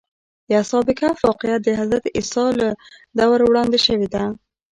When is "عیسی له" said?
2.17-2.67